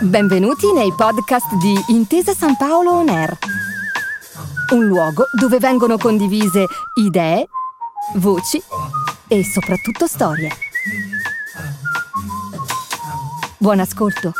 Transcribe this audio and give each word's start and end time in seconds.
Benvenuti 0.00 0.72
nei 0.72 0.92
podcast 0.94 1.54
di 1.56 1.74
Intesa 1.88 2.32
San 2.32 2.56
Paolo 2.56 2.92
On 2.92 3.08
Air, 3.08 3.36
un 4.72 4.86
luogo 4.86 5.24
dove 5.38 5.58
vengono 5.58 5.96
condivise 5.98 6.66
idee, 6.94 7.48
voci 8.14 8.62
e 9.28 9.44
soprattutto 9.44 10.06
storie. 10.06 10.50
Buon 13.58 13.80
ascolto. 13.80 14.32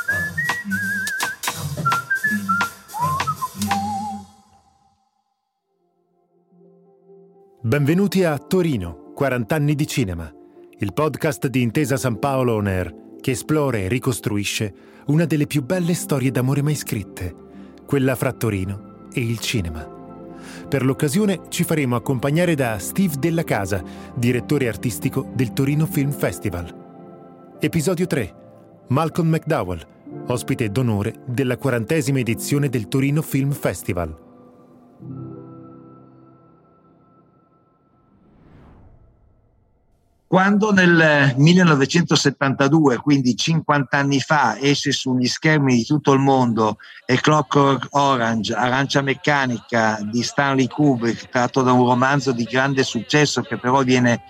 Benvenuti 7.63 8.23
a 8.23 8.39
Torino, 8.39 9.11
40 9.15 9.55
anni 9.55 9.75
di 9.75 9.87
cinema, 9.89 10.33
il 10.79 10.93
podcast 10.93 11.47
di 11.47 11.63
Intesa 11.63 11.97
San 11.97 12.19
Paolo 12.19 12.57
On 12.57 12.67
Air 12.67 12.95
che 13.23 13.31
esplora 13.31 13.79
e 13.79 13.89
ricostruisce 13.89 14.75
una 15.07 15.25
delle 15.25 15.47
più 15.47 15.65
belle 15.65 15.95
storie 15.95 16.31
d'amore 16.31 16.61
mai 16.61 16.75
scritte, 16.75 17.35
quella 17.87 18.15
fra 18.15 18.33
Torino 18.33 19.09
e 19.11 19.21
il 19.21 19.39
cinema. 19.39 19.89
Per 20.69 20.85
l'occasione 20.85 21.45
ci 21.49 21.65
faremo 21.65 21.97
accompagnare 21.97 22.55
da 22.55 22.79
Steve 22.79 23.15
Della 23.19 23.43
Casa, 23.43 23.83
direttore 24.15 24.69
artistico 24.69 25.31
del 25.35 25.55
Torino 25.55 25.87
Film 25.87 26.11
Festival. 26.11 27.57
Episodio 27.59 28.07
3. 28.07 28.35
Malcolm 28.89 29.29
McDowell, 29.31 29.81
ospite 30.27 30.69
d'onore 30.69 31.23
della 31.25 31.57
quarantesima 31.57 32.19
edizione 32.19 32.69
del 32.69 32.87
Torino 32.89 33.23
Film 33.23 33.53
Festival. 33.53 35.26
Quando 40.29 40.73
nel 40.73 41.35
1972, 41.37 42.97
quindi 42.97 43.37
50 43.37 43.97
anni 43.97 44.19
fa, 44.19 44.59
esce 44.59 44.91
sugli 44.91 45.29
schermi 45.29 45.77
di 45.77 45.85
tutto 45.85 46.13
il 46.13 46.19
mondo 46.19 46.79
A 47.07 47.15
Clockwork 47.15 47.87
Orange, 47.91 48.53
Arancia 48.53 49.03
Meccanica 49.03 50.01
di 50.03 50.25
Stanley 50.25 50.67
Kubrick, 50.67 51.29
tratto 51.29 51.63
da 51.63 51.71
un 51.71 51.87
romanzo 51.87 52.33
di 52.33 52.43
grande 52.43 52.83
successo 52.83 53.43
che 53.43 53.57
però 53.57 53.83
viene 53.83 54.23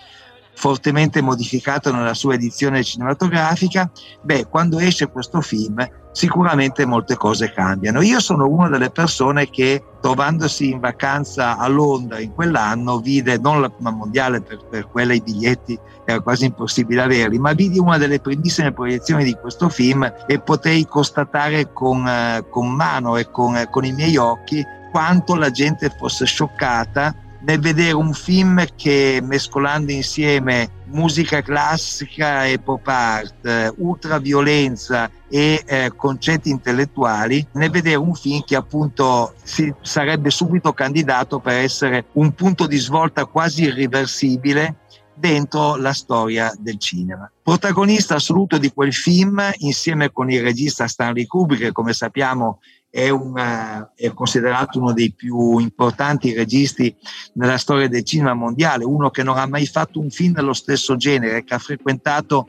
fortemente 0.57 1.21
modificato 1.21 1.93
nella 1.93 2.15
sua 2.15 2.33
edizione 2.33 2.83
cinematografica, 2.83 3.91
beh, 4.23 4.47
quando 4.47 4.79
esce 4.79 5.05
questo 5.05 5.39
film 5.39 5.87
sicuramente 6.11 6.83
molte 6.83 7.15
cose 7.15 7.53
cambiano. 7.53 8.01
Io 8.01 8.19
sono 8.19 8.47
una 8.47 8.67
delle 8.67 8.89
persone 8.89 9.51
che 9.51 9.83
trovandosi 10.01 10.71
in 10.71 10.79
vacanza 10.79 11.57
a 11.57 11.67
Londra 11.67 12.19
in 12.19 12.33
quell'anno 12.33 12.97
vide 12.99 13.37
non 13.37 13.61
la 13.61 13.69
prima 13.69 13.91
mondiale 13.91 14.41
per, 14.41 14.65
per 14.67 14.87
quella 14.87 15.13
i 15.13 15.21
biglietti 15.21 15.77
era 16.05 16.21
quasi 16.21 16.45
impossibile 16.45 17.03
averli, 17.03 17.37
ma 17.37 17.53
vidi 17.53 17.77
una 17.77 17.99
delle 17.99 18.19
primissime 18.19 18.71
proiezioni 18.71 19.23
di 19.23 19.37
questo 19.39 19.69
film 19.69 20.11
e 20.25 20.39
potei 20.39 20.87
constatare 20.87 21.71
con, 21.71 22.07
eh, 22.07 22.43
con 22.49 22.67
mano 22.71 23.15
e 23.15 23.29
con, 23.29 23.55
eh, 23.55 23.69
con 23.69 23.85
i 23.85 23.91
miei 23.91 24.17
occhi 24.17 24.65
quanto 24.89 25.35
la 25.35 25.51
gente 25.51 25.93
fosse 25.99 26.25
scioccata 26.25 27.13
nel 27.47 27.61
vedere 27.61 27.93
un 27.93 28.13
film 28.13 28.65
che 28.75 29.21
mescolando 29.23 29.93
insieme 29.93 30.69
musica 30.87 31.41
classica 31.41 32.45
e 32.45 32.59
pop 32.59 32.85
art, 32.85 33.73
ultraviolenza 33.77 35.09
e 35.29 35.63
eh, 35.65 35.93
concetti 35.95 36.49
intellettuali, 36.49 37.45
nel 37.53 37.69
vedere 37.69 37.95
un 37.95 38.13
film 38.15 38.43
che 38.45 38.57
appunto 38.57 39.33
si 39.43 39.73
sarebbe 39.81 40.29
subito 40.29 40.73
candidato 40.73 41.39
per 41.39 41.53
essere 41.53 42.07
un 42.13 42.33
punto 42.33 42.67
di 42.67 42.77
svolta 42.77 43.23
quasi 43.25 43.63
irriversibile 43.63 44.79
dentro 45.15 45.77
la 45.77 45.93
storia 45.93 46.53
del 46.59 46.77
cinema. 46.77 47.31
Protagonista 47.41 48.15
assoluto 48.15 48.57
di 48.57 48.71
quel 48.73 48.93
film, 48.93 49.41
insieme 49.59 50.11
con 50.11 50.29
il 50.29 50.41
regista 50.41 50.85
Stanley 50.85 51.25
Kubrick, 51.25 51.71
come 51.71 51.93
sappiamo 51.93 52.59
è, 52.97 53.09
una, 53.09 53.91
è, 53.93 54.11
considerato 54.11 54.79
uno 54.79 54.91
dei 54.91 55.13
più 55.13 55.59
importanti 55.59 56.33
registi 56.33 56.95
nella 57.33 57.59
storia 57.59 57.87
del 57.87 58.03
cinema 58.03 58.33
mondiale, 58.33 58.85
uno 58.85 59.11
che 59.11 59.21
non 59.21 59.37
ha 59.37 59.45
mai 59.45 59.67
fatto 59.67 59.99
un 59.99 60.09
film 60.09 60.33
dello 60.33 60.53
stesso 60.53 60.95
genere, 60.95 61.43
che 61.43 61.53
ha 61.53 61.59
frequentato 61.59 62.47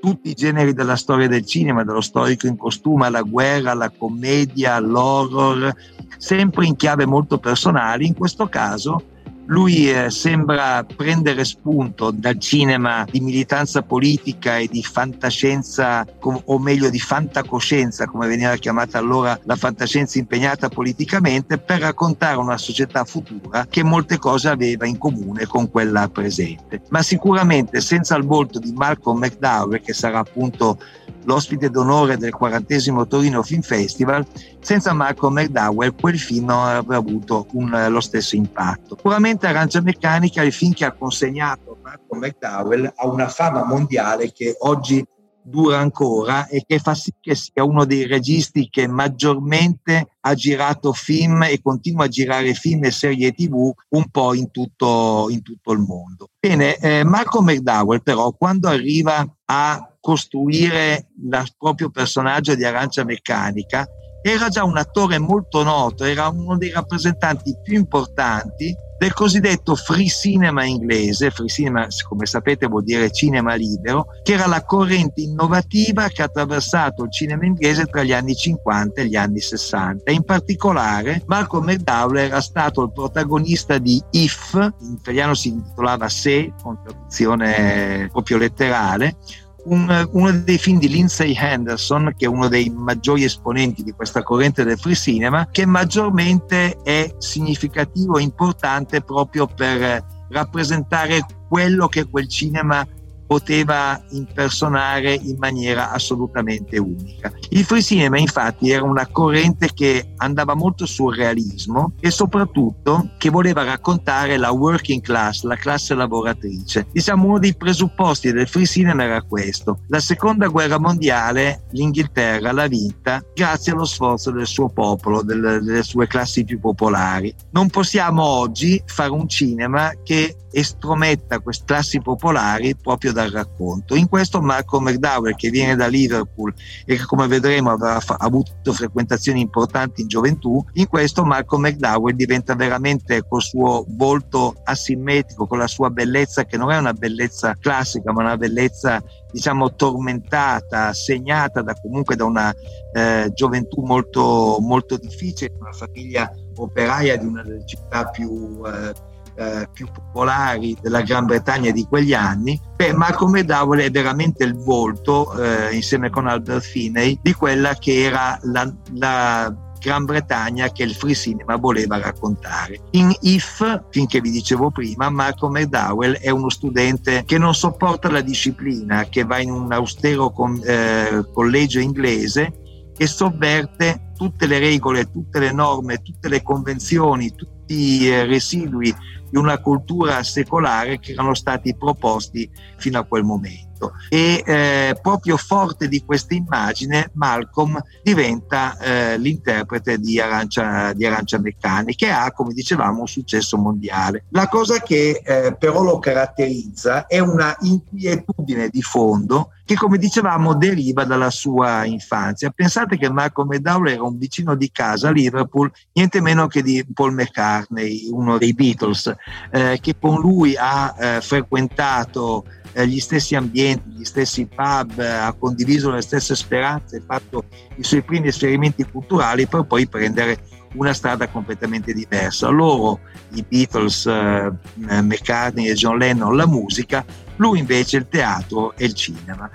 tutti 0.00 0.30
i 0.30 0.34
generi 0.34 0.72
della 0.72 0.96
storia 0.96 1.28
del 1.28 1.46
cinema, 1.46 1.84
dallo 1.84 2.00
storico 2.00 2.48
in 2.48 2.56
costume 2.56 3.06
alla 3.06 3.22
guerra, 3.22 3.70
alla 3.70 3.90
commedia, 3.96 4.74
all'horror, 4.74 5.72
sempre 6.18 6.66
in 6.66 6.74
chiave 6.74 7.06
molto 7.06 7.38
personale. 7.38 8.04
In 8.04 8.14
questo 8.14 8.48
caso 8.48 9.00
lui 9.46 9.90
eh, 9.90 10.10
sembra 10.10 10.84
prendere 10.84 11.44
spunto 11.44 12.10
dal 12.10 12.38
cinema 12.38 13.06
di 13.10 13.20
militanza 13.20 13.82
politica 13.82 14.56
e 14.56 14.68
di 14.68 14.82
fantascienza, 14.82 16.06
o 16.20 16.58
meglio 16.58 16.88
di 16.88 16.98
fantacoscienza, 16.98 18.06
come 18.06 18.26
veniva 18.26 18.56
chiamata 18.56 18.98
allora 18.98 19.38
la 19.44 19.56
fantascienza 19.56 20.18
impegnata 20.18 20.68
politicamente, 20.68 21.58
per 21.58 21.80
raccontare 21.80 22.38
una 22.38 22.56
società 22.56 23.04
futura 23.04 23.66
che 23.68 23.82
molte 23.82 24.18
cose 24.18 24.48
aveva 24.48 24.86
in 24.86 24.98
comune 24.98 25.46
con 25.46 25.70
quella 25.70 26.08
presente. 26.08 26.82
Ma 26.88 27.02
sicuramente 27.02 27.80
senza 27.80 28.16
il 28.16 28.24
volto 28.24 28.58
di 28.58 28.72
Malcolm 28.72 29.18
McDowell, 29.18 29.80
che 29.80 29.92
sarà 29.92 30.20
appunto 30.20 30.78
l'ospite 31.24 31.70
d'onore 31.70 32.16
del 32.16 32.32
40 32.32 33.06
Torino 33.06 33.42
Film 33.42 33.62
Festival, 33.62 34.26
senza 34.60 34.92
Malcolm 34.92 35.34
McDowell 35.34 35.94
quel 35.98 36.18
film 36.18 36.46
non 36.46 36.66
avrebbe 36.66 36.96
avuto 36.96 37.46
un, 37.52 37.86
lo 37.88 38.00
stesso 38.00 38.36
impatto. 38.36 38.96
Puramente 38.96 39.46
Arancia 39.46 39.80
Meccanica 39.80 40.42
è 40.42 40.46
il 40.46 40.52
film 40.52 40.72
che 40.72 40.84
ha 40.84 40.92
consegnato 40.92 41.78
Malcolm 41.82 42.20
McDowell 42.20 42.92
a 42.94 43.06
una 43.06 43.28
fama 43.28 43.64
mondiale 43.64 44.32
che 44.32 44.56
oggi 44.60 45.04
dura 45.46 45.78
ancora 45.78 46.46
e 46.46 46.64
che 46.66 46.78
fa 46.78 46.94
sì 46.94 47.12
che 47.20 47.34
sia 47.34 47.64
uno 47.64 47.84
dei 47.84 48.06
registi 48.06 48.68
che 48.70 48.86
maggiormente 48.86 50.16
ha 50.20 50.34
girato 50.34 50.92
film 50.94 51.42
e 51.42 51.60
continua 51.62 52.04
a 52.04 52.08
girare 52.08 52.54
film 52.54 52.84
e 52.84 52.90
serie 52.90 53.32
tv 53.32 53.70
un 53.90 54.08
po' 54.10 54.34
in 54.34 54.50
tutto, 54.50 55.26
in 55.28 55.42
tutto 55.42 55.72
il 55.72 55.80
mondo. 55.80 56.30
Bene, 56.40 56.76
eh, 56.76 57.04
Marco 57.04 57.42
McDowell 57.42 58.02
però 58.02 58.32
quando 58.32 58.68
arriva 58.68 59.26
a 59.44 59.93
costruire 60.04 61.06
il 61.16 61.46
proprio 61.56 61.88
personaggio 61.88 62.54
di 62.54 62.62
Arancia 62.62 63.04
Meccanica 63.04 63.86
era 64.22 64.48
già 64.48 64.62
un 64.62 64.76
attore 64.76 65.18
molto 65.18 65.62
noto, 65.62 66.04
era 66.04 66.28
uno 66.28 66.58
dei 66.58 66.70
rappresentanti 66.70 67.56
più 67.62 67.76
importanti 67.78 68.74
del 68.98 69.14
cosiddetto 69.14 69.74
free 69.74 70.08
cinema 70.08 70.64
inglese, 70.64 71.30
free 71.30 71.48
cinema 71.48 71.86
come 72.06 72.26
sapete 72.26 72.66
vuol 72.66 72.84
dire 72.84 73.10
cinema 73.10 73.54
libero, 73.54 74.06
che 74.22 74.34
era 74.34 74.46
la 74.46 74.62
corrente 74.64 75.22
innovativa 75.22 76.08
che 76.08 76.22
ha 76.22 76.26
attraversato 76.26 77.04
il 77.04 77.12
cinema 77.12 77.44
inglese 77.44 77.86
tra 77.86 78.02
gli 78.02 78.12
anni 78.12 78.34
50 78.34 79.00
e 79.00 79.06
gli 79.06 79.16
anni 79.16 79.40
60. 79.40 80.10
In 80.10 80.24
particolare 80.24 81.22
Malcolm 81.26 81.64
McDowell 81.64 82.16
era 82.16 82.40
stato 82.40 82.82
il 82.82 82.92
protagonista 82.92 83.78
di 83.78 84.02
If, 84.10 84.54
in 84.54 84.96
italiano 84.98 85.34
si 85.34 85.48
intitolava 85.48 86.08
Se, 86.08 86.52
con 86.62 86.78
traduzione 86.82 88.08
proprio 88.10 88.38
letterale, 88.38 89.16
un, 89.64 90.08
uno 90.12 90.32
dei 90.32 90.58
film 90.58 90.78
di 90.78 90.88
Lindsay 90.88 91.34
Henderson, 91.36 92.14
che 92.16 92.26
è 92.26 92.28
uno 92.28 92.48
dei 92.48 92.70
maggiori 92.70 93.24
esponenti 93.24 93.82
di 93.82 93.92
questa 93.92 94.22
corrente 94.22 94.64
del 94.64 94.78
free 94.78 94.94
cinema, 94.94 95.48
che 95.50 95.66
maggiormente 95.66 96.78
è 96.82 97.14
significativo 97.18 98.18
e 98.18 98.22
importante 98.22 99.00
proprio 99.02 99.46
per 99.46 100.04
rappresentare 100.30 101.24
quello 101.48 101.86
che 101.88 102.08
quel 102.08 102.28
cinema 102.28 102.86
poteva 103.26 104.00
impersonare 104.10 105.14
in 105.14 105.36
maniera 105.38 105.90
assolutamente 105.90 106.78
unica. 106.78 107.32
Il 107.50 107.64
free 107.64 107.82
cinema 107.82 108.18
infatti 108.18 108.70
era 108.70 108.84
una 108.84 109.06
corrente 109.06 109.70
che 109.72 110.12
andava 110.16 110.54
molto 110.54 110.86
sul 110.86 111.14
realismo 111.14 111.92
e 112.00 112.10
soprattutto 112.10 113.10
che 113.18 113.30
voleva 113.30 113.64
raccontare 113.64 114.36
la 114.36 114.50
working 114.50 115.00
class, 115.00 115.42
la 115.42 115.56
classe 115.56 115.94
lavoratrice. 115.94 116.86
Diciamo 116.92 117.26
uno 117.26 117.38
dei 117.38 117.54
presupposti 117.54 118.32
del 118.32 118.48
free 118.48 118.66
cinema 118.66 119.04
era 119.04 119.22
questo. 119.22 119.80
La 119.88 120.00
seconda 120.00 120.48
guerra 120.48 120.78
mondiale 120.78 121.64
l'Inghilterra 121.70 122.52
l'ha 122.52 122.66
vinta 122.66 123.22
grazie 123.34 123.72
allo 123.72 123.84
sforzo 123.84 124.30
del 124.30 124.46
suo 124.46 124.68
popolo, 124.68 125.22
delle, 125.22 125.60
delle 125.60 125.82
sue 125.82 126.06
classi 126.06 126.44
più 126.44 126.60
popolari. 126.60 127.34
Non 127.50 127.68
possiamo 127.68 128.22
oggi 128.22 128.82
fare 128.86 129.10
un 129.10 129.28
cinema 129.28 129.92
che 130.02 130.36
estrometta 130.54 131.40
queste 131.40 131.64
classi 131.66 132.00
popolari 132.00 132.76
proprio 132.76 133.12
dal 133.14 133.30
racconto. 133.30 133.94
In 133.94 134.08
questo 134.08 134.42
Marco 134.42 134.78
McDowell, 134.78 135.34
che 135.34 135.48
viene 135.48 135.74
da 135.74 135.86
Liverpool 135.86 136.52
e 136.84 136.96
che 136.96 137.04
come 137.06 137.26
vedremo 137.26 137.70
avrà 137.70 137.98
fa- 138.00 138.16
avuto 138.18 138.74
frequentazioni 138.74 139.40
importanti 139.40 140.02
in 140.02 140.08
gioventù, 140.08 140.62
in 140.74 140.86
questo 140.88 141.24
Marco 141.24 141.58
McDowell 141.58 142.14
diventa 142.14 142.54
veramente 142.54 143.24
col 143.26 143.40
suo 143.40 143.86
volto 143.88 144.56
asimmetrico, 144.64 145.46
con 145.46 145.56
la 145.56 145.66
sua 145.66 145.88
bellezza 145.88 146.44
che 146.44 146.58
non 146.58 146.70
è 146.70 146.76
una 146.76 146.92
bellezza 146.92 147.56
classica, 147.58 148.12
ma 148.12 148.22
una 148.22 148.36
bellezza 148.36 149.02
diciamo 149.30 149.74
tormentata, 149.74 150.92
segnata 150.92 151.62
da, 151.62 151.74
comunque 151.74 152.14
da 152.14 152.24
una 152.24 152.54
eh, 152.92 153.30
gioventù 153.34 153.80
molto, 153.82 154.58
molto 154.60 154.96
difficile, 154.96 155.54
una 155.58 155.72
famiglia 155.72 156.30
operaia 156.56 157.16
di 157.16 157.26
una 157.26 157.42
delle 157.42 157.66
città 157.66 158.04
più, 158.10 158.62
eh, 158.64 158.92
eh, 159.36 159.68
più 159.72 159.88
popolari 159.92 160.76
della 160.80 161.02
Gran 161.02 161.26
Bretagna 161.26 161.70
di 161.70 161.86
quegli 161.88 162.14
anni, 162.14 162.60
beh, 162.76 162.92
Malcolm 162.92 163.32
McDowell 163.32 163.80
è 163.80 163.90
veramente 163.90 164.44
il 164.44 164.54
volto, 164.54 165.32
eh, 165.40 165.74
insieme 165.74 166.10
con 166.10 166.26
Albert 166.26 166.62
Finney, 166.62 167.18
di 167.22 167.32
quella 167.32 167.74
che 167.74 168.02
era 168.02 168.38
la, 168.42 168.72
la 168.94 169.54
Gran 169.84 170.06
Bretagna 170.06 170.72
che 170.72 170.82
il 170.82 170.94
free 170.94 171.14
cinema 171.14 171.56
voleva 171.56 171.98
raccontare. 171.98 172.80
In 172.92 173.14
If, 173.20 173.82
finché 173.90 174.22
vi 174.22 174.30
dicevo 174.30 174.70
prima, 174.70 175.10
Marco 175.10 175.50
McDowell 175.50 176.14
è 176.14 176.30
uno 176.30 176.48
studente 176.48 177.24
che 177.26 177.36
non 177.36 177.54
sopporta 177.54 178.10
la 178.10 178.22
disciplina, 178.22 179.04
che 179.04 179.24
va 179.24 179.38
in 179.40 179.50
un 179.50 179.70
austero 179.72 180.30
con, 180.30 180.58
eh, 180.64 181.26
collegio 181.34 181.80
inglese 181.80 182.60
e 182.96 183.06
sovverte 183.06 184.12
tutte 184.16 184.46
le 184.46 184.58
regole, 184.58 185.10
tutte 185.10 185.38
le 185.38 185.52
norme, 185.52 186.00
tutte 186.00 186.28
le 186.28 186.42
convenzioni, 186.42 187.34
tutti 187.64 187.74
i 187.74 188.08
eh, 188.08 188.26
residui 188.26 188.94
di 189.30 189.38
una 189.38 189.58
cultura 189.58 190.22
secolare 190.22 191.00
che 191.00 191.12
erano 191.12 191.34
stati 191.34 191.74
proposti 191.74 192.48
fino 192.76 192.98
a 192.98 193.04
quel 193.04 193.24
momento. 193.24 193.92
E 194.08 194.42
eh, 194.46 194.96
proprio 195.02 195.36
forte 195.36 195.88
di 195.88 196.04
questa 196.04 196.34
immagine, 196.34 197.10
Malcolm 197.14 197.82
diventa 198.02 198.78
eh, 198.78 199.18
l'interprete 199.18 199.98
di 199.98 200.20
Arancia, 200.20 200.92
di 200.92 201.04
Arancia 201.04 201.38
Meccanica 201.38 202.06
e 202.06 202.10
ha, 202.10 202.32
come 202.32 202.54
dicevamo, 202.54 203.00
un 203.00 203.08
successo 203.08 203.56
mondiale. 203.58 204.26
La 204.30 204.46
cosa 204.46 204.80
che 204.80 205.20
eh, 205.24 205.56
però 205.58 205.82
lo 205.82 205.98
caratterizza 205.98 207.06
è 207.06 207.18
una 207.18 207.56
inquietudine 207.60 208.68
di 208.68 208.82
fondo 208.82 209.50
che 209.64 209.74
come 209.74 209.98
dicevamo 209.98 210.54
deriva 210.54 211.04
dalla 211.04 211.30
sua 211.30 211.84
infanzia. 211.84 212.50
Pensate 212.50 212.96
che 212.96 213.10
Marco 213.10 213.44
McDowell 213.44 213.92
era 213.92 214.02
un 214.02 214.18
vicino 214.18 214.54
di 214.54 214.70
casa 214.70 215.08
a 215.08 215.12
Liverpool, 215.12 215.72
niente 215.92 216.20
meno 216.20 216.46
che 216.46 216.62
di 216.62 216.84
Paul 216.92 217.14
McCartney, 217.14 218.08
uno 218.10 218.38
dei 218.38 218.52
Beatles, 218.52 219.14
eh, 219.50 219.78
che 219.80 219.96
con 219.98 220.20
lui 220.20 220.54
ha 220.56 220.94
eh, 220.98 221.20
frequentato 221.20 222.44
eh, 222.72 222.86
gli 222.86 223.00
stessi 223.00 223.34
ambienti, 223.34 223.90
gli 223.90 224.04
stessi 224.04 224.46
pub, 224.46 224.98
ha 224.98 225.32
condiviso 225.32 225.90
le 225.90 226.02
stesse 226.02 226.34
speranze, 226.34 226.98
ha 226.98 227.02
fatto 227.06 227.44
i 227.76 227.84
suoi 227.84 228.02
primi 228.02 228.28
esperimenti 228.28 228.84
culturali 228.84 229.46
per 229.46 229.64
poi 229.64 229.86
prendere 229.86 230.38
una 230.74 230.92
strada 230.92 231.28
completamente 231.28 231.92
diversa. 231.92 232.48
Loro, 232.48 233.00
i 233.34 233.44
Beatles, 233.46 234.06
eh, 234.06 234.52
McCartney 234.76 235.68
e 235.68 235.74
John 235.74 235.98
Lennon, 235.98 236.36
la 236.36 236.46
musica, 236.46 237.04
lui 237.36 237.58
invece 237.58 237.96
il 237.96 238.08
teatro 238.08 238.76
e 238.76 238.84
il 238.84 238.94
cinema. 238.94 239.50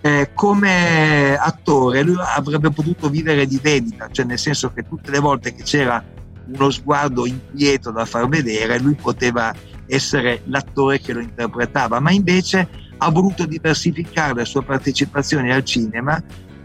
Eh, 0.00 0.30
come 0.34 1.34
attore 1.34 2.02
lui 2.02 2.16
avrebbe 2.18 2.70
potuto 2.70 3.08
vivere 3.08 3.46
di 3.46 3.58
vendita, 3.62 4.08
cioè 4.10 4.26
nel 4.26 4.38
senso 4.38 4.70
che 4.72 4.86
tutte 4.86 5.10
le 5.10 5.18
volte 5.18 5.54
che 5.54 5.62
c'era 5.62 6.02
uno 6.46 6.70
sguardo 6.70 7.24
inquieto 7.24 7.90
da 7.90 8.04
far 8.04 8.28
vedere, 8.28 8.78
lui 8.78 8.96
poteva 8.96 9.54
essere 9.86 10.42
l'attore 10.44 11.00
che 11.00 11.14
lo 11.14 11.20
interpretava, 11.20 12.00
ma 12.00 12.10
invece 12.10 12.68
ha 12.98 13.10
voluto 13.10 13.46
diversificare 13.46 14.34
la 14.34 14.44
sua 14.44 14.62
partecipazione 14.62 15.52
al 15.52 15.64
cinema 15.64 16.22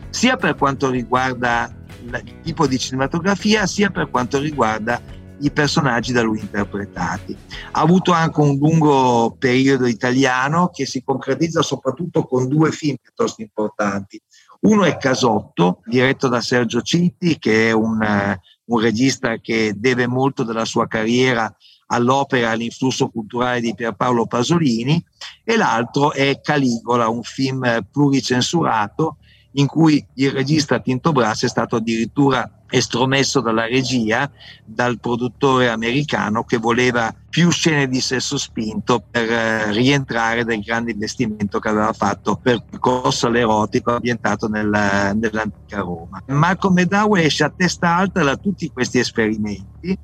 sia 0.10 0.36
per 0.38 0.56
quanto 0.56 0.90
riguarda 0.90 1.72
il 2.17 2.39
tipo 2.41 2.67
di 2.67 2.77
cinematografia, 2.77 3.65
sia 3.65 3.89
per 3.89 4.09
quanto 4.09 4.39
riguarda 4.39 5.01
i 5.41 5.51
personaggi 5.51 6.11
da 6.11 6.21
lui 6.21 6.39
interpretati. 6.39 7.35
Ha 7.71 7.79
avuto 7.79 8.11
anche 8.11 8.41
un 8.41 8.57
lungo 8.57 9.35
periodo 9.38 9.85
italiano 9.85 10.69
che 10.69 10.85
si 10.85 11.03
concretizza 11.03 11.61
soprattutto 11.61 12.25
con 12.25 12.47
due 12.47 12.71
film 12.71 12.97
piuttosto 13.01 13.41
importanti. 13.41 14.21
Uno 14.61 14.83
è 14.83 14.97
Casotto, 14.97 15.81
diretto 15.85 16.27
da 16.27 16.41
Sergio 16.41 16.81
Citti, 16.81 17.39
che 17.39 17.69
è 17.69 17.71
un, 17.71 17.97
un 18.65 18.79
regista 18.79 19.38
che 19.38 19.73
deve 19.75 20.07
molto 20.07 20.44
della 20.44 20.65
sua 20.65 20.88
carriera 20.88 21.53
all'opera 21.91 22.50
e 22.50 22.51
all'influsso 22.51 23.09
culturale 23.09 23.61
di 23.61 23.73
Pierpaolo 23.73 24.27
Pasolini, 24.27 25.01
e 25.44 25.56
l'altro 25.56 26.11
è 26.11 26.39
Caligola, 26.41 27.07
un 27.07 27.23
film 27.23 27.88
pluricensurato 27.89 29.17
in 29.54 29.68
cui 29.68 30.06
il 30.16 30.31
regista 30.31 30.80
Tinto 30.80 31.12
Brass 31.12 31.44
è 31.44 31.48
stato 31.48 31.78
addirittura 31.78 32.50
estromesso 32.69 33.42
dalla 33.42 33.66
regia 33.66 34.30
dal 34.63 35.00
produttore 35.00 35.69
americano 35.69 36.44
che 36.44 36.57
voleva 36.57 37.13
più 37.28 37.50
scene 37.50 37.88
di 37.88 38.00
sesso 38.00 38.38
spinto 38.38 39.04
per 39.10 39.30
eh, 39.30 39.72
rientrare 39.72 40.46
del 40.46 40.62
grande 40.62 40.92
investimento 40.92 41.60
che 41.60 41.69
aveva 41.69 41.94
fatto 41.94 42.36
per 42.36 42.63
corso 42.80 43.28
all'erotico 43.28 43.96
ambientato 43.96 44.48
nella, 44.48 45.13
nell'antica 45.13 45.80
Roma. 45.80 46.22
Marco 46.28 46.69
Medawe 46.69 47.24
esce 47.24 47.44
a 47.44 47.54
testa 47.56 47.95
alta 47.95 48.24
da 48.24 48.36
tutti 48.36 48.69
questi 48.69 49.00
esperimenti 49.00 49.98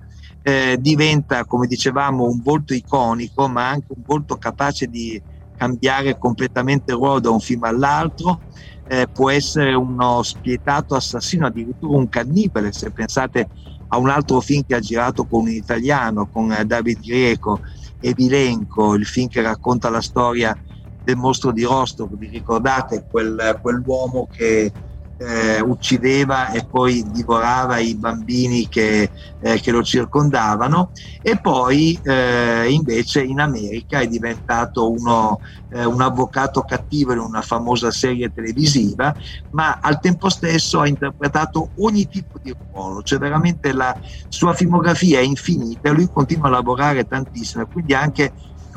eh, 0.48 0.78
diventa, 0.80 1.44
come 1.46 1.66
dicevamo, 1.66 2.26
un 2.26 2.40
volto 2.44 2.76
iconico, 2.76 3.48
ma 3.48 3.70
anche 3.70 3.88
un 3.90 4.04
volto 4.06 4.38
capace 4.38 4.86
di 4.86 5.20
cambiare 5.58 6.20
completamente 6.20 6.92
il 6.92 6.98
ruolo 6.98 7.20
da 7.20 7.32
un 7.32 7.40
film 7.40 7.64
all'altro 7.64 8.42
eh, 8.88 9.08
può 9.12 9.30
essere 9.30 9.74
uno 9.74 10.22
spietato 10.24 10.96
assassino, 10.96 11.48
addirittura 11.48 11.98
un 11.98 12.08
cannibale, 12.08 12.72
se 12.72 12.92
pensate 12.92 13.50
a 13.88 13.98
un 13.98 14.10
altro 14.10 14.40
film 14.40 14.64
che 14.66 14.76
ha 14.76 14.80
girato 14.80 15.26
con 15.26 15.42
un 15.42 15.50
italiano, 15.50 16.28
con 16.28 16.52
eh, 16.52 16.66
David 16.66 17.00
Greco 17.02 17.60
e 18.00 18.14
Vilenco, 18.14 18.94
il 18.96 19.06
film 19.06 19.28
che 19.28 19.42
racconta 19.42 19.90
la 19.90 20.02
storia 20.02 20.58
del 21.02 21.16
mostro 21.16 21.52
di 21.52 21.64
Rostock, 21.64 22.16
vi 22.16 22.28
ricordate? 22.28 23.06
Quel, 23.10 23.60
quell'uomo 23.62 24.28
che 24.32 24.74
eh, 25.18 25.62
uccideva 25.62 26.52
e 26.52 26.66
poi 26.68 27.04
divorava 27.10 27.78
i 27.78 27.98
bambini 27.98 28.68
che, 28.68 29.12
eh, 29.40 29.60
che 29.60 29.72
lo 29.72 29.84
circondavano. 29.84 30.92
E 31.22 31.40
poi 31.40 32.00
eh, 32.04 32.68
invece 32.70 33.24
in 33.24 33.40
America 33.40 34.00
è 34.00 34.08
diventato 34.08 34.92
uno, 34.92 35.40
eh, 35.70 35.86
un 35.86 36.02
avvocato 36.02 36.62
cattivo 36.62 37.14
in 37.14 37.20
una 37.20 37.42
famosa 37.42 37.92
serie 37.92 38.30
televisiva, 38.30 39.14
ma 39.50 39.80
al 39.82 40.00
tempo 40.00 40.30
stesso 40.30 40.80
ha 40.82 40.88
interpretato 40.88 41.72
ogni 41.76 42.08
tipo 42.08 42.38
di 42.42 42.54
ruolo, 42.70 43.02
cioè 43.02 43.20
veramente 43.20 43.74
la 43.74 43.98
sua 44.28 44.54
filmografia 44.54 45.20
è 45.20 45.24
infinita 45.24 45.92
lui 45.92 46.10
continua 46.12 46.48
a 46.48 46.52
lavorare 46.52 47.06
tantissimo, 47.06 47.66
quindi 47.72 47.94
anche 47.94 48.34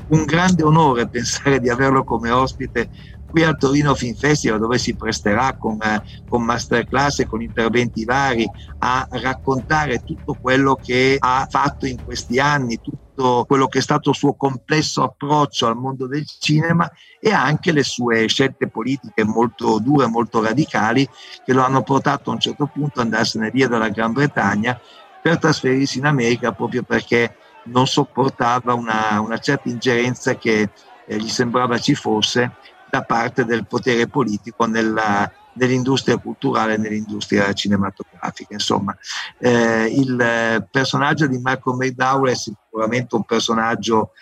un 0.08 0.24
grande 0.24 0.62
onore 0.62 1.08
pensare 1.10 1.60
di 1.60 1.68
averlo 1.68 2.04
come 2.04 2.30
ospite 2.30 2.90
qui 3.30 3.44
al 3.44 3.58
Torino 3.58 3.94
Film 3.94 4.14
Festival 4.14 4.58
dove 4.58 4.78
si 4.78 4.94
presterà 4.96 5.56
con, 5.56 5.78
eh, 5.82 6.02
con 6.28 6.42
masterclass 6.42 7.20
e 7.20 7.26
con 7.26 7.42
interventi 7.42 8.04
vari 8.04 8.48
a 8.78 9.06
raccontare 9.10 10.02
tutto 10.04 10.36
quello 10.40 10.74
che 10.74 11.16
ha 11.18 11.46
fatto 11.48 11.86
in 11.86 12.02
questi 12.02 12.38
anni, 12.38 12.80
tutto 12.80 13.44
quello 13.46 13.66
che 13.66 13.78
è 13.78 13.82
stato 13.82 14.10
il 14.10 14.16
suo 14.16 14.34
complesso 14.34 15.02
approccio 15.02 15.66
al 15.66 15.76
mondo 15.76 16.06
del 16.06 16.24
cinema 16.26 16.90
e 17.20 17.32
anche 17.32 17.72
le 17.72 17.82
sue 17.82 18.26
scelte 18.28 18.68
politiche 18.68 19.24
molto 19.24 19.78
dure, 19.80 20.06
molto 20.06 20.42
radicali 20.42 21.08
che 21.44 21.52
lo 21.52 21.64
hanno 21.64 21.82
portato 21.82 22.30
a 22.30 22.34
un 22.34 22.40
certo 22.40 22.66
punto 22.66 23.00
ad 23.00 23.06
andarsene 23.06 23.50
via 23.50 23.68
dalla 23.68 23.88
Gran 23.88 24.12
Bretagna 24.12 24.80
per 25.20 25.38
trasferirsi 25.38 25.98
in 25.98 26.06
America 26.06 26.52
proprio 26.52 26.82
perché 26.82 27.36
non 27.64 27.86
sopportava 27.86 28.72
una, 28.74 29.20
una 29.20 29.38
certa 29.38 29.68
ingerenza 29.68 30.36
che 30.36 30.70
eh, 31.06 31.16
gli 31.16 31.28
sembrava 31.28 31.78
ci 31.78 31.94
fosse 31.94 32.52
da 32.90 33.02
parte 33.02 33.44
del 33.44 33.66
potere 33.66 34.06
politico 34.06 34.66
nella, 34.66 35.30
nell'industria 35.54 36.16
culturale 36.18 36.74
e 36.74 36.78
nell'industria 36.78 37.52
cinematografica. 37.52 38.54
Insomma, 38.54 38.96
eh, 39.38 39.86
il 39.86 40.68
personaggio 40.70 41.26
di 41.26 41.38
Marco 41.38 41.74
McDowell 41.74 42.32
è 42.32 42.36
sicuramente 42.36 43.14
un 43.14 43.24
personaggio 43.24 44.12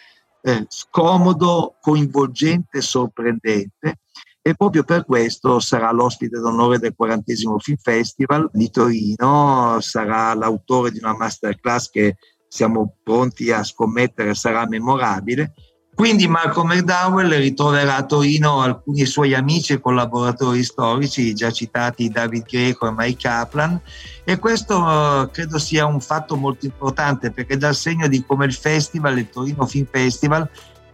eh, 0.42 0.64
scomodo, 0.68 1.76
coinvolgente, 1.80 2.80
sorprendente 2.80 3.98
e 4.46 4.54
proprio 4.54 4.84
per 4.84 5.04
questo 5.04 5.58
sarà 5.58 5.90
l'ospite 5.90 6.38
d'onore 6.38 6.78
del 6.78 6.94
40 6.94 7.32
Film 7.58 7.76
Festival 7.76 8.48
di 8.52 8.70
Torino, 8.70 9.78
sarà 9.80 10.34
l'autore 10.34 10.92
di 10.92 10.98
una 10.98 11.16
masterclass 11.16 11.90
che 11.90 12.16
siamo 12.46 12.94
pronti 13.02 13.50
a 13.50 13.64
scommettere 13.64 14.34
sarà 14.34 14.64
memorabile 14.68 15.52
quindi 15.96 16.28
Marco 16.28 16.62
McDowell 16.62 17.38
ritroverà 17.38 17.96
a 17.96 18.04
Torino 18.04 18.60
alcuni 18.60 19.06
suoi 19.06 19.32
amici 19.32 19.72
e 19.72 19.80
collaboratori 19.80 20.62
storici, 20.62 21.34
già 21.34 21.50
citati 21.50 22.10
David 22.10 22.44
Greco 22.44 22.86
e 22.86 22.92
Mike 22.94 23.26
Kaplan, 23.26 23.80
e 24.22 24.38
questo 24.38 24.76
uh, 24.76 25.30
credo 25.30 25.58
sia 25.58 25.86
un 25.86 25.98
fatto 26.02 26.36
molto 26.36 26.66
importante 26.66 27.30
perché 27.30 27.56
dà 27.56 27.72
segno 27.72 28.08
di 28.08 28.22
come 28.26 28.44
il 28.44 28.52
festival, 28.52 29.16
il 29.16 29.30
Torino 29.30 29.64
Film 29.64 29.86
Festival, 29.90 30.46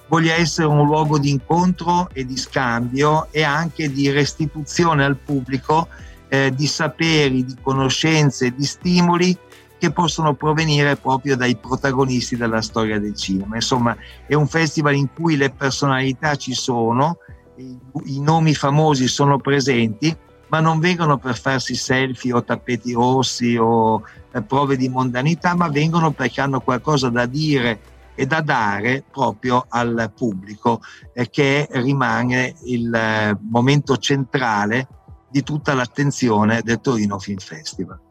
voglia 0.07 0.35
essere 0.35 0.69
un 0.69 0.87
luogo 0.87 1.19
di 1.19 1.31
incontro 1.31 2.09
e 2.13 2.25
di 2.25 2.37
scambio 2.37 3.27
e 3.33 3.43
anche 3.43 3.91
di 3.91 4.09
restituzione 4.09 5.05
al 5.05 5.17
pubblico 5.17 5.89
eh, 6.29 6.55
di 6.55 6.69
saperi, 6.69 7.45
di 7.45 7.57
conoscenze, 7.61 8.55
di 8.55 8.65
stimoli 8.65 9.37
che 9.83 9.91
possono 9.91 10.35
provenire 10.35 10.95
proprio 10.95 11.37
dai 11.37 11.57
protagonisti 11.57 12.37
della 12.37 12.63
storia 12.63 13.01
del 13.01 13.17
cinema. 13.17 13.57
Insomma, 13.57 13.97
è 14.29 14.35
un 14.35 14.47
festival 14.47 14.95
in 14.95 15.09
cui 15.13 15.35
le 15.35 15.51
personalità 15.51 16.37
ci 16.37 16.55
sono, 16.55 17.17
i, 17.57 17.77
i 18.05 18.21
nomi 18.21 18.55
famosi 18.55 19.09
sono 19.09 19.39
presenti, 19.39 20.17
ma 20.47 20.61
non 20.61 20.79
vengono 20.79 21.19
per 21.19 21.37
farsi 21.37 21.75
selfie 21.75 22.33
o 22.33 22.45
tappeti 22.45 22.93
rossi 22.93 23.57
o 23.57 24.05
eh, 24.31 24.41
prove 24.43 24.77
di 24.77 24.89
mondanità, 24.89 25.57
ma 25.57 25.67
vengono 25.67 26.13
perché 26.13 26.41
hanno 26.41 26.61
qualcosa 26.61 27.09
da 27.09 27.27
dire 27.27 27.81
e 28.15 28.25
da 28.25 28.41
dare 28.41 29.03
proprio 29.11 29.67
al 29.69 30.13
pubblico 30.15 30.81
eh, 31.13 31.29
che 31.29 31.67
rimane 31.73 32.55
il 32.67 32.95
eh, 32.95 33.37
momento 33.51 33.97
centrale 33.97 34.87
di 35.29 35.43
tutta 35.43 35.75
l'attenzione 35.75 36.61
del 36.63 36.81
Torino 36.81 37.19
Film 37.19 37.39
Festival. 37.39 38.11